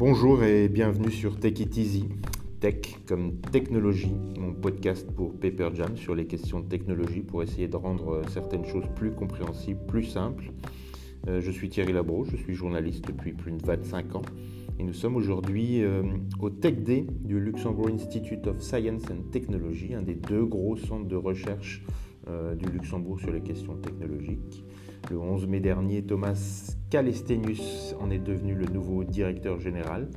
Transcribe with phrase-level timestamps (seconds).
[0.00, 2.06] Bonjour et bienvenue sur Tech It Easy.
[2.58, 7.68] Tech comme technologie, mon podcast pour Paper Jam sur les questions de technologie pour essayer
[7.68, 10.52] de rendre certaines choses plus compréhensibles, plus simples.
[11.28, 14.22] Euh, je suis Thierry Labro, je suis journaliste depuis plus de 25 ans
[14.78, 16.02] et nous sommes aujourd'hui euh,
[16.38, 21.16] au Tech du Luxembourg Institute of Science and Technology, un des deux gros centres de
[21.16, 24.64] recherche euh, du Luxembourg sur les questions technologiques.
[25.10, 30.08] Le 11 mai dernier, Thomas Calestenius en est devenu le nouveau directeur général,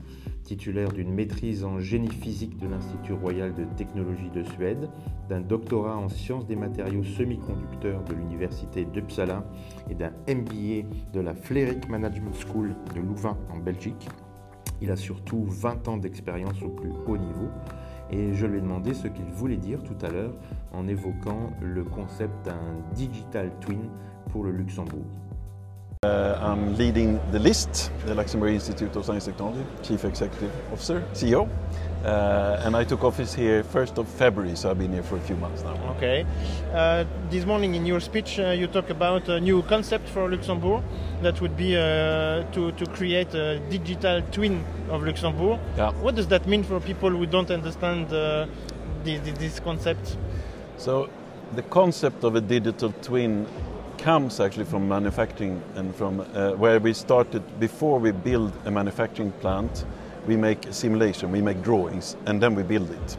[0.44, 4.90] titulaire d'une maîtrise en génie physique de l'Institut royal de technologie de Suède,
[5.30, 9.50] d'un doctorat en sciences des matériaux semi-conducteurs de l'université d'Uppsala
[9.90, 14.10] et d'un MBA de la Flerik Management School de Louvain en Belgique.
[14.82, 17.50] Il a surtout 20 ans d'expérience au plus haut niveau
[18.12, 20.34] et je lui ai demandé ce qu'il voulait dire tout à l'heure
[20.74, 22.60] en évoquant le concept d'un
[22.96, 23.90] digital twin
[24.32, 25.06] pour le Luxembourg.
[26.06, 31.48] Uh, I'm leading the LIST, the Luxembourg Institute of Science Technology, Chief Executive Officer, CEO.
[32.04, 35.22] Uh, and I took office here 1st of February, so I've been here for a
[35.22, 35.78] few months now.
[35.96, 36.26] Okay.
[36.74, 40.84] Uh, this morning in your speech, uh, you talk about a new concept for Luxembourg
[41.22, 45.62] that would be uh, to, to create a digital twin of Luxembourg.
[45.78, 45.92] Yeah.
[46.02, 48.48] What does that mean for people who don't understand uh,
[49.06, 50.18] the, the, this concept?
[50.76, 51.10] So,
[51.56, 53.48] the concept of a digital twin
[53.98, 59.32] comes actually from manufacturing and from uh, where we started before we build a manufacturing
[59.34, 59.86] plant
[60.28, 63.18] we make a simulation we make drawings and then we build it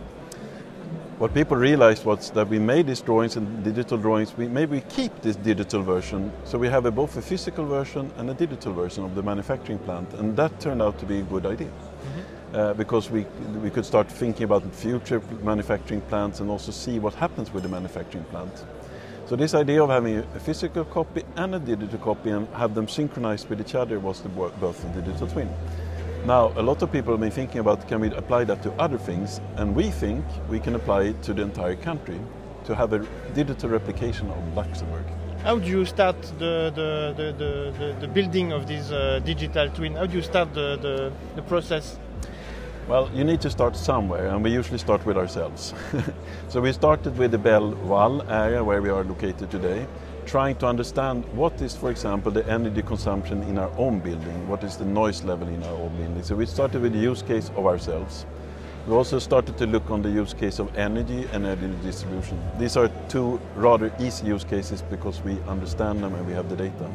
[1.19, 4.81] what people realized was that we made these drawings and digital drawings we maybe we
[4.83, 8.73] keep this digital version so we have a, both a physical version and a digital
[8.73, 12.57] version of the manufacturing plant and that turned out to be a good idea mm-hmm.
[12.57, 13.25] uh, because we,
[13.63, 17.69] we could start thinking about future manufacturing plants and also see what happens with the
[17.69, 18.65] manufacturing plant
[19.27, 22.87] so this idea of having a physical copy and a digital copy and have them
[22.87, 25.49] synchronized with each other was the birth of the digital twin.
[26.27, 28.97] Now, a lot of people have been thinking about can we apply that to other
[28.97, 32.19] things, and we think we can apply it to the entire country
[32.65, 35.05] to have a digital replication of Luxembourg.
[35.43, 39.97] How do you start the, the, the, the, the building of this uh, digital twin?
[39.97, 41.99] How do you start the, the, the process?
[42.89, 45.75] Well, you need to start somewhere, and we usually start with ourselves.
[46.49, 49.87] so we started with the Belval area where we are located today,
[50.27, 54.65] trying to understand what is, for example, the energy consumption in our own building, what
[54.65, 56.23] is the noise level in our own building.
[56.23, 58.27] So we started with the use case of ourselves.
[58.87, 62.39] We also started to look on the use case of energy and energy distribution.
[62.59, 66.57] These are two rather easy use cases because we understand them and we have the
[66.57, 66.91] data.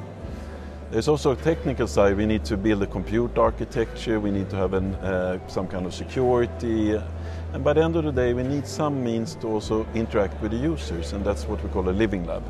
[0.91, 2.17] There's also a technical side.
[2.17, 4.19] We need to build a compute architecture.
[4.19, 6.99] We need to have an, uh, some kind of security.
[7.53, 10.51] And by the end of the day, we need some means to also interact with
[10.51, 12.43] the users, and that's what we call a living lab.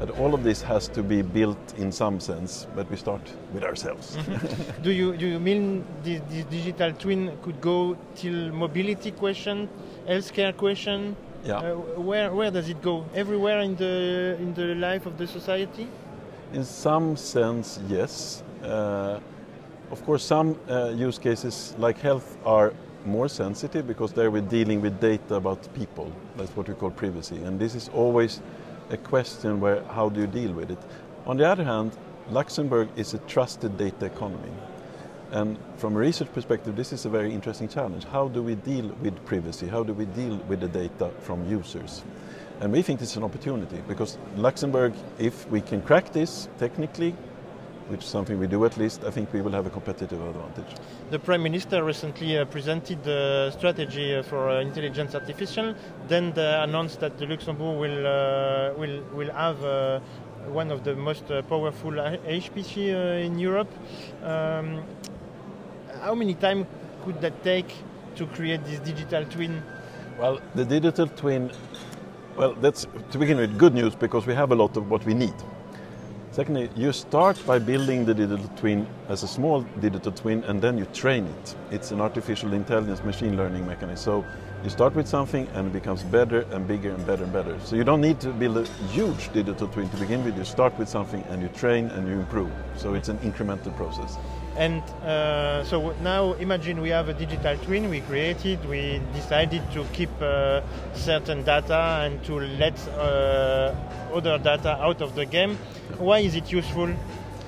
[0.00, 3.20] But all of this has to be built in some sense, but we start
[3.52, 4.16] with ourselves.
[4.82, 9.68] Do you do you mean this, this digital twin could go till mobility question,
[10.08, 11.16] healthcare question?
[11.44, 11.56] Yeah.
[11.56, 13.04] Uh, where where does it go?
[13.14, 15.86] Everywhere in the in the life of the society?
[16.54, 18.42] In some sense, yes.
[18.64, 19.20] Uh,
[19.90, 22.72] of course, some uh, use cases like health are
[23.04, 26.10] more sensitive because there we're dealing with data about people.
[26.36, 27.36] That's what we call privacy.
[27.44, 28.40] And this is always
[28.90, 30.78] a question where how do you deal with it?
[31.26, 31.96] On the other hand,
[32.30, 34.52] Luxembourg is a trusted data economy.
[35.32, 38.04] And from a research perspective, this is a very interesting challenge.
[38.04, 39.68] How do we deal with privacy?
[39.68, 42.02] How do we deal with the data from users?
[42.60, 47.14] And we think this is an opportunity because Luxembourg, if we can crack this technically,
[47.90, 50.76] which is something we do at least, I think we will have a competitive advantage.
[51.10, 55.74] The Prime Minister recently uh, presented the strategy uh, for uh, intelligence artificial,
[56.08, 60.00] then announced that the Luxembourg will, uh, will, will have uh,
[60.48, 63.70] one of the most uh, powerful HPC in Europe.
[64.22, 64.82] Um,
[66.02, 66.66] how many time
[67.04, 67.74] could that take
[68.16, 69.62] to create this digital twin?
[70.18, 71.50] Well, the digital twin
[72.36, 75.14] well, that's to begin with good news because we have a lot of what we
[75.14, 75.34] need.
[76.32, 80.78] Secondly, you start by building the digital twin as a small digital twin and then
[80.78, 81.56] you train it.
[81.72, 83.96] It's an artificial intelligence machine learning mechanism.
[83.96, 84.24] So
[84.62, 87.58] you start with something and it becomes better and bigger and better and better.
[87.64, 90.38] So you don't need to build a huge digital twin to begin with.
[90.38, 92.52] You start with something and you train and you improve.
[92.76, 94.16] So it's an incremental process.
[94.56, 99.84] And uh, so now imagine we have a digital twin we created, we decided to
[99.92, 100.60] keep uh,
[100.94, 103.74] certain data and to let uh,
[104.12, 105.56] other data out of the game.
[105.98, 106.90] Why is it useful?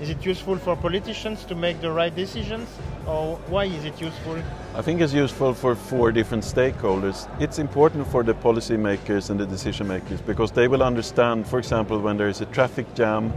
[0.00, 2.68] Is it useful for politicians to make the right decisions?
[3.06, 4.36] Or why is it useful?
[4.74, 7.28] I think it's useful for four different stakeholders.
[7.40, 12.00] It's important for the policymakers and the decision makers because they will understand, for example,
[12.00, 13.32] when there is a traffic jam,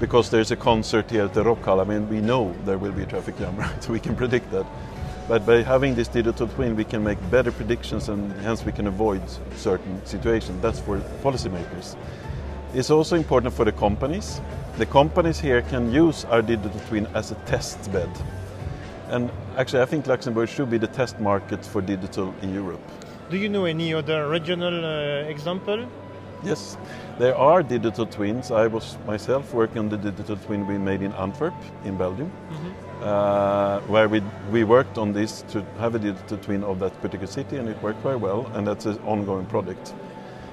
[0.00, 1.80] because there's a concert here at the Rockhal.
[1.80, 3.82] I mean, we know there will be a traffic jam, right?
[3.82, 4.66] So we can predict that.
[5.28, 8.86] But by having this digital twin, we can make better predictions and hence we can
[8.86, 9.22] avoid
[9.56, 10.62] certain situations.
[10.62, 11.96] That's for policymakers.
[12.74, 14.40] It's also important for the companies.
[14.78, 18.10] The companies here can use our digital twin as a test bed.
[19.08, 22.80] And actually, I think Luxembourg should be the test market for digital in Europe.
[23.30, 25.88] Do you know any other regional uh, example?
[26.46, 26.76] Yes,
[27.18, 28.52] there are digital twins.
[28.52, 31.54] I was myself working on the digital twin we made in Antwerp,
[31.84, 33.02] in Belgium, mm-hmm.
[33.02, 34.22] uh, where we,
[34.52, 37.82] we worked on this to have a digital twin of that particular city, and it
[37.82, 39.92] worked very well, and that's an ongoing project.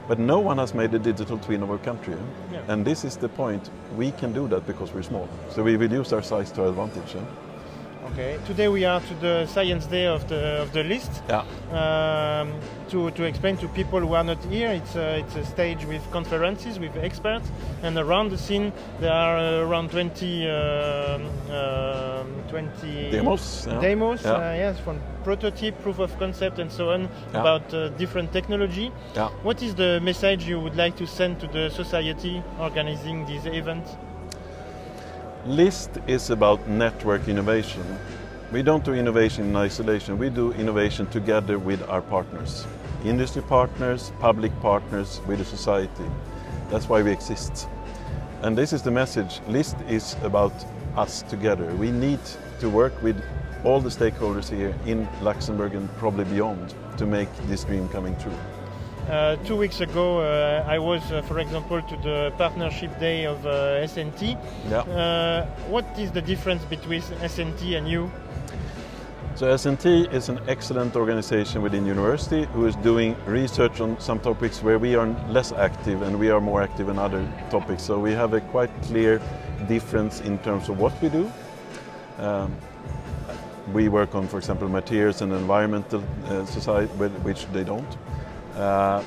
[0.07, 2.15] But no one has made a digital twin of our country.
[2.51, 2.63] Yeah.
[2.67, 3.69] And this is the point.
[3.95, 5.29] We can do that because we're small.
[5.49, 7.13] So we will use our size to our advantage.
[7.13, 7.21] Yeah?
[8.11, 8.37] Okay.
[8.45, 11.23] Today we are to the Science Day of the of the list.
[11.29, 11.45] Yeah.
[11.71, 12.53] Um,
[12.89, 16.03] to, to explain to people who are not here, it's a, it's a stage with
[16.11, 17.49] conferences with experts,
[17.81, 23.65] and around the scene there are around 20 uh, uh, 20 demos.
[23.67, 23.79] Yeah.
[23.79, 24.23] Demos.
[24.23, 24.31] Yeah.
[24.33, 27.39] Uh, yes, from prototype, proof of concept, and so on yeah.
[27.39, 28.91] about uh, different technology.
[29.15, 29.29] Yeah.
[29.43, 33.87] What is the message you would like to send to the society organizing this event?
[35.45, 37.83] LIST is about network innovation.
[38.53, 42.65] We don't do innovation in isolation, we do innovation together with our partners.
[43.03, 46.05] Industry partners, public partners, with the society.
[46.69, 47.67] That's why we exist.
[48.41, 49.41] And this is the message.
[49.49, 50.53] LIST is about
[50.95, 51.75] us together.
[51.75, 52.21] We need
[52.61, 53.21] to work with
[53.65, 58.37] all the stakeholders here in Luxembourg and probably beyond to make this dream coming true.
[59.09, 63.45] Uh, two weeks ago, uh, I was, uh, for example, to the partnership day of
[63.45, 64.37] uh, SNT.
[64.69, 64.79] Yeah.
[64.79, 68.09] Uh, what is the difference between SNT and you?
[69.35, 74.63] So SNT is an excellent organization within university who is doing research on some topics
[74.63, 77.83] where we are less active and we are more active in other topics.
[77.83, 79.19] So we have a quite clear
[79.67, 81.29] difference in terms of what we do.
[82.19, 82.55] Um,
[83.73, 87.97] we work on, for example, materials and environmental uh, society, which they don't.
[88.55, 89.03] Uh,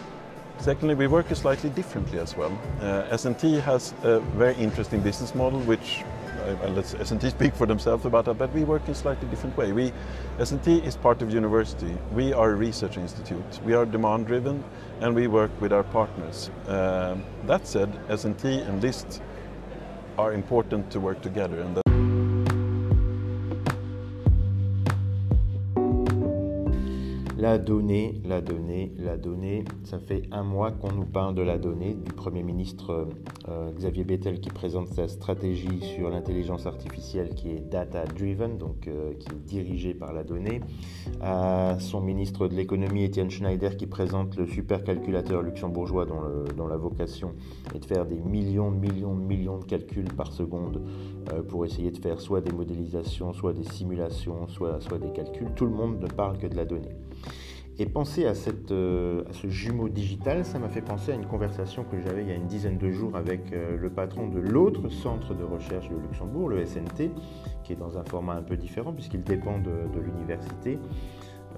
[0.58, 2.52] secondly, we work slightly differently as well.
[2.81, 6.04] Uh, SNT has a very interesting business model, which
[6.46, 9.56] uh, let SNT speak for themselves about that, but we work in a slightly different
[9.56, 9.72] way.
[9.72, 9.93] We,
[10.38, 11.96] SNT is part of university.
[12.12, 13.60] We are a research institute.
[13.64, 14.62] We are demand driven
[15.00, 16.50] and we work with our partners.
[16.66, 17.16] Uh,
[17.46, 19.22] that said, SNT and LIST
[20.19, 21.60] are important to work together.
[21.60, 21.86] And
[27.46, 29.64] La donnée, la donnée, la donnée.
[29.84, 33.06] Ça fait un mois qu'on nous parle de la donnée, du Premier ministre
[33.48, 39.12] euh, Xavier Bettel qui présente sa stratégie sur l'intelligence artificielle qui est data-driven, donc euh,
[39.14, 40.60] qui est dirigée par la donnée,
[41.20, 46.22] à son ministre de l'économie Étienne Schneider qui présente le supercalculateur luxembourgeois dont,
[46.56, 47.31] dont, la vocation
[47.76, 50.82] est de faire des millions, millions, millions de calculs par seconde
[51.32, 55.52] euh, pour essayer de faire soit des modélisations, soit des simulations, soit des calculs.
[55.54, 56.90] Tout le monde ne parle que de la donnée.
[57.78, 58.25] Et penser
[58.70, 62.28] euh, à ce jumeau digital, ça m'a fait penser à une conversation que j'avais il
[62.28, 65.90] y a une dizaine de jours avec euh, le patron de l'autre centre de recherche
[65.90, 67.11] de Luxembourg, le SNT,
[67.64, 70.78] qui est dans un format un peu différent puisqu'il dépend de, l'université.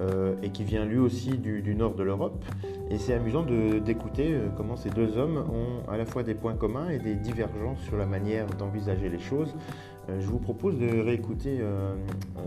[0.00, 2.44] Euh, et qui vient lui aussi du, du nord de l'Europe.
[2.88, 3.44] Et c'est amusant
[3.84, 7.80] d'écouter comment ces deux hommes ont à la fois des points communs et des divergences
[7.80, 9.56] sur la manière d'envisager les choses.
[10.08, 11.58] Euh, je vous propose de réécouter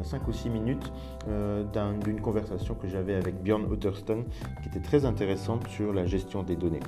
[0.03, 0.91] 5 euh, ou 6 minutes
[1.27, 1.63] euh,
[2.03, 4.25] d'une conversation que j'avais avec Björn Otterston
[4.61, 6.79] qui était très intéressante sur la gestion des données.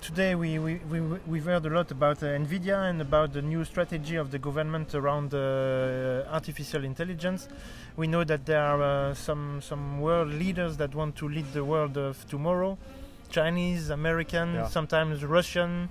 [0.00, 3.64] Today we, we, we, we've heard a lot about uh, NVIDIA and about the new
[3.64, 7.48] strategy of the government around uh, artificial intelligence.
[7.96, 11.64] We know that there are uh, some, some world leaders that want to lead the
[11.64, 12.78] world of tomorrow.
[13.28, 14.68] Chinese, American, yeah.
[14.68, 15.88] sometimes Russian,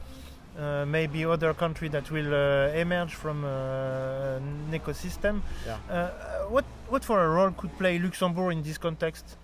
[0.58, 5.42] uh, maybe other country that will uh, emerge from uh, an ecosystem.
[5.66, 5.78] Yeah.
[5.90, 6.10] Uh,
[6.50, 9.38] what what for a role could play Luxembourg in this context?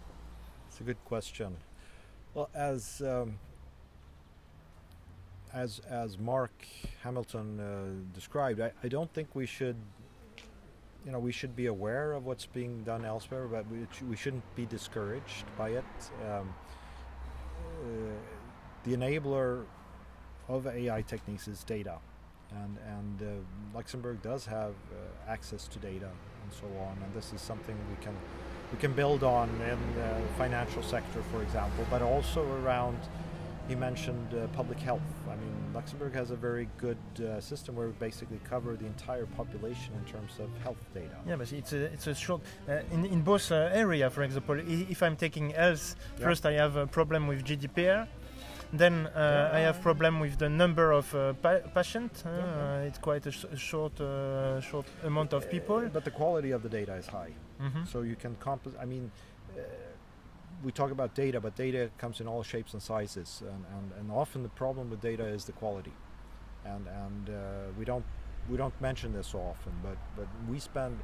[0.70, 1.58] It's a good question.
[2.34, 3.40] Well, as um,
[5.54, 6.52] as as Mark
[7.04, 9.78] Hamilton uh, described, I, I don't think we should
[11.06, 14.44] you know we should be aware of what's being done elsewhere, but we, we shouldn't
[14.56, 15.86] be discouraged by it.
[16.30, 16.54] Um,
[18.84, 19.66] the enabler
[20.48, 21.98] of AI techniques is data,
[22.52, 26.10] and and uh, Luxembourg does have uh, access to data
[26.44, 28.16] and so on, and this is something we can
[28.72, 32.98] we can build on in the financial sector, for example, but also around.
[33.70, 35.02] He mentioned uh, public health.
[35.30, 39.28] I mean, Luxembourg has a very good uh, system where we basically cover the entire
[39.28, 41.16] population in terms of health data.
[41.28, 44.10] Yeah, but it's a, it's a short uh, in in both uh, area.
[44.10, 44.58] For example,
[44.92, 46.26] if I'm taking health, yeah.
[46.26, 48.08] first I have a problem with GDPR.
[48.74, 52.24] Then uh, I have problem with the number of uh, pa- patients.
[52.26, 52.88] Uh, Yeah.
[52.88, 55.82] it's quite a, sh- a short, uh, short amount of people.
[55.94, 57.34] But the quality of the data is high.
[57.60, 57.86] Mhm.
[57.88, 58.74] So you can compos.
[58.84, 59.12] I mean,
[59.58, 59.62] uh,
[60.64, 64.12] we talk about data, but data comes in all shapes and sizes, and, and, and
[64.12, 65.94] often the problem with data is the quality,
[66.66, 67.34] and and uh,
[67.78, 68.06] we don't
[68.50, 71.00] we don't mention this so often, but but we spend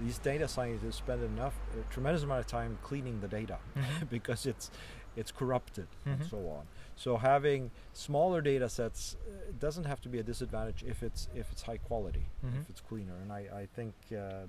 [0.00, 4.08] these data scientists spend enough a tremendous amount of time cleaning the data Mhm.
[4.16, 4.70] because it's
[5.14, 6.30] it's corrupted and Mhm.
[6.30, 6.66] so on.
[6.96, 11.52] So having smaller data sets uh, doesn't have to be a disadvantage if it's if
[11.52, 12.60] it's high quality, Mhm.
[12.62, 13.16] if it's cleaner.
[13.22, 14.46] And I, I think uh,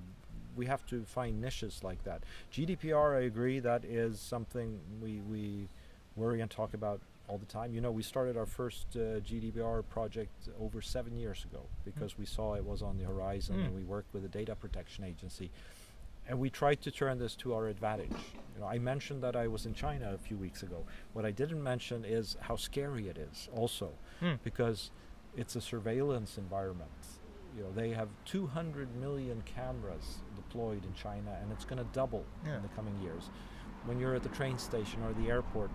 [0.55, 2.24] we have to find niches like that.
[2.51, 5.67] GDPR, I agree, that is something we we
[6.15, 7.74] worry and talk about all the time.
[7.74, 12.25] You know, we started our first uh, GDPR project over seven years ago because we
[12.25, 13.65] saw it was on the horizon, Mm.
[13.65, 15.50] and we worked with the Data Protection Agency
[16.25, 18.10] and we tried to turn this to our advantage.
[18.55, 20.86] You know, I mentioned that I was in China a few weeks ago.
[21.12, 23.89] What I didn't mention is how scary it is, also,
[24.22, 24.39] Mm.
[24.41, 24.91] because
[25.36, 26.91] it's a surveillance environment.
[27.57, 32.24] You know, they have 200 million cameras deployed in China, and it's going to double
[32.46, 32.58] Yeah.
[32.58, 33.30] in the coming years.
[33.86, 35.70] When you're at the train station or the airport,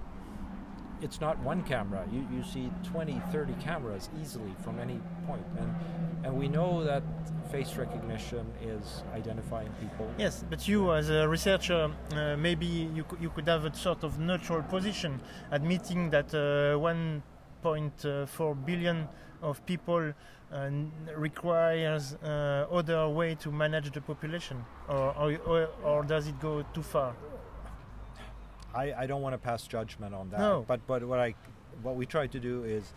[1.00, 2.04] it's not one camera.
[2.10, 5.44] You, you see 20, 30 cameras easily from any point.
[5.58, 5.74] And,
[6.24, 7.02] and we know that
[7.52, 10.10] face recognition is identifying people.
[10.18, 14.18] Yes, but you as a researcher, uh, maybe you, you could have a sort of
[14.18, 15.20] neutral position,
[15.52, 16.76] admitting that uh,
[17.62, 19.08] 1.4 billion
[19.42, 20.12] of people
[20.52, 20.70] uh,
[21.14, 26.82] requires uh, other way to manage the population, or, or, or, does it go too
[26.82, 27.14] far?
[28.74, 30.40] I, I don't want to pass judgment on that.
[30.40, 30.64] No.
[30.66, 31.34] But but what I
[31.82, 32.92] what we try to do is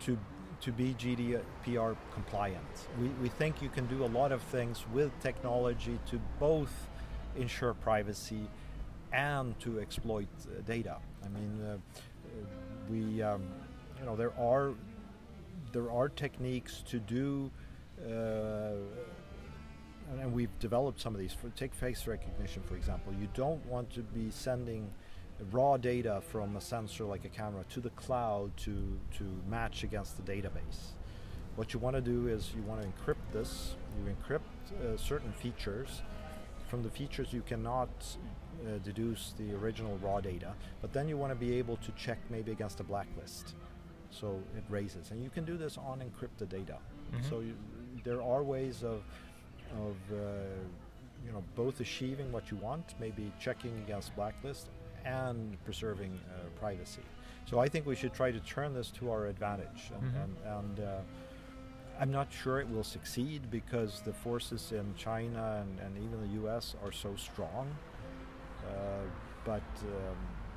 [0.00, 0.18] to
[0.60, 2.88] to be GDPR compliant.
[3.00, 6.72] We, we think you can do a lot of things with technology to both
[7.36, 8.46] ensure privacy
[9.12, 10.98] and to exploit uh, data.
[11.24, 11.76] I mean, uh,
[12.90, 13.42] we um,
[13.98, 14.74] you know there are
[15.72, 17.50] there are techniques to do.
[18.04, 18.72] Uh,
[20.20, 21.32] and- we've developed some of these.
[21.32, 23.12] For, take face recognition, for example.
[23.12, 24.92] You don't want to be sending
[25.50, 30.16] raw data from a sensor like a camera to the cloud to, to match against
[30.16, 30.92] the database.
[31.56, 33.74] What you want to do is you want to encrypt this.
[33.98, 34.40] You encrypt
[34.84, 36.02] uh, certain features.
[36.68, 37.90] From the features, you cannot
[38.64, 42.18] uh, deduce the original raw data, but then you want to be able to check
[42.30, 43.54] maybe against a blacklist.
[44.10, 46.78] So it raises, and you can do this on encrypted data.
[47.12, 47.28] Mhm.
[47.28, 47.54] So you,
[48.04, 49.02] there are ways of
[49.72, 50.16] of uh,
[51.24, 54.68] you know both achieving what you want, maybe checking against blacklist,
[55.04, 57.02] and preserving uh, privacy.
[57.46, 60.22] So I think we should try to turn this to our advantage, and, Mhm.
[60.24, 61.00] and, and uh,
[62.00, 66.32] I'm not sure it will succeed because the forces in China and, and even the
[66.42, 66.74] U.S.
[66.84, 67.66] are so strong.
[68.66, 68.72] Uh,
[69.44, 70.16] but um,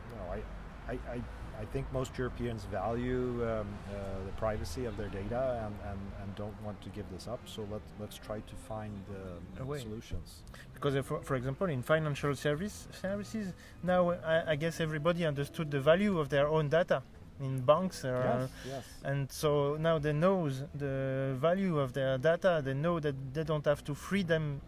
[0.10, 1.22] you know, I, I, I,
[1.60, 6.36] I think most Europeans value um, uh, the privacy of their data and, and, and
[6.36, 7.40] don't want to give this up.
[7.46, 10.44] So let, let's try to find um, solutions.
[10.74, 15.72] Because, uh, for, for example, in financial service services, now I, I guess everybody understood
[15.72, 17.02] the value of their own data.
[17.40, 18.84] In banks, uh, yes, yes.
[19.04, 22.62] and so now they know the value of their data.
[22.64, 24.62] They know that they don't have to free them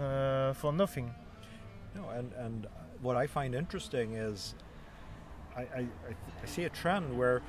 [0.00, 1.14] uh, for nothing.
[1.94, 2.66] No, and and
[3.02, 4.54] what I find interesting is,
[5.56, 5.86] I, I,
[6.42, 7.42] I, see a trend where,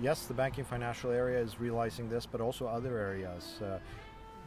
[0.00, 3.60] yes, the banking financial area is realizing this, but also other areas.
[3.62, 3.78] Uh,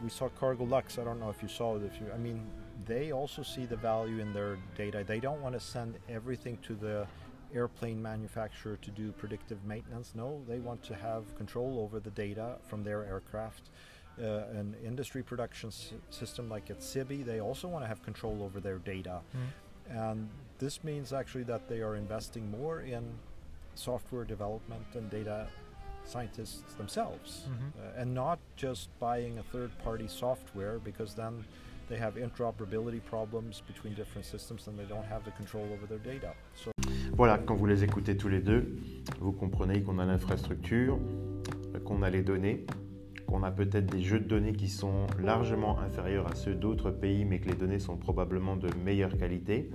[0.02, 0.98] we saw Cargolux.
[0.98, 1.82] I don't know if you saw it.
[1.84, 2.46] If you, I mean,
[2.86, 5.04] they also see the value in their data.
[5.06, 7.06] They don't want to send everything to the
[7.54, 10.12] airplane manufacturer to do predictive maintenance.
[10.14, 13.70] No, they want to have control over the data from their aircraft.
[14.18, 18.42] Uh, an industry production s- system like at CEBI, they also want to have control
[18.44, 19.20] over their data.
[19.90, 23.02] And this means actually that they are investing more in
[23.74, 25.46] software development and data
[26.04, 27.72] scientists themselves, Mhm.
[27.80, 31.44] uh, and not just buying a third-party software because then
[31.88, 35.98] they have interoperability problems between different systems and they don't have the control over their
[35.98, 36.34] data.
[36.54, 36.70] So
[37.16, 38.66] Voilà, quand vous les écoutez tous les deux,
[39.20, 40.98] vous comprenez qu'on a l'infrastructure,
[41.84, 42.66] qu'on a les données,
[43.26, 47.24] qu'on a peut-être des jeux de données qui sont largement inférieurs à ceux d'autres pays,
[47.24, 49.70] mais que les données sont probablement de meilleure qualité.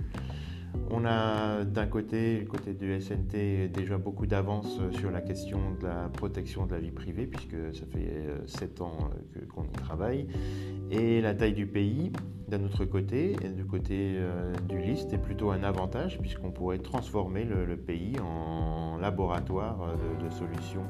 [0.90, 5.86] On a d'un côté, le côté du SNT, déjà beaucoup d'avance sur la question de
[5.86, 8.96] la protection de la vie privée, puisque ça fait 7 ans
[9.36, 10.26] euh, qu'on y travaille.
[10.90, 12.12] Et la taille du pays,
[12.48, 16.78] d'un autre côté, et du côté euh, du LIST, est plutôt un avantage, puisqu'on pourrait
[16.78, 20.84] transformer le, pays en laboratoire euh, de solutions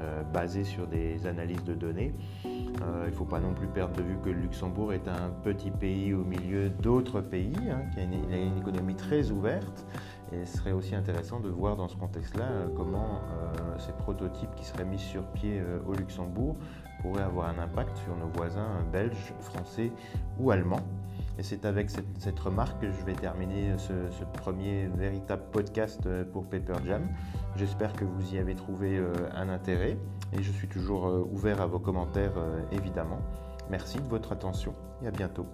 [0.00, 2.14] euh, basées sur des analyses de données.
[2.46, 5.30] Euh, il ne faut pas non plus perdre de vue que le Luxembourg est un
[5.44, 9.86] petit pays au milieu d'autres pays, hein, qui a une, économie très ouverte
[10.32, 13.20] Et ce serait aussi intéressant de voir dans ce contexte-là comment
[13.78, 16.56] ces prototypes qui seraient mis sur pied au Luxembourg
[17.02, 19.90] pourraient avoir un impact sur nos voisins belges, français
[20.38, 20.82] ou allemands.
[21.40, 26.44] Et c'est avec cette, remarque que je vais terminer ce, premier véritable podcast euh, pour
[26.44, 27.08] Paper Jam.
[27.56, 29.96] J'espère que vous y avez trouvé euh, un intérêt
[30.34, 32.34] et je suis toujours euh, ouvert à vos commentaires
[32.72, 33.20] évidemment.
[33.70, 35.46] Merci de votre attention et à bientôt.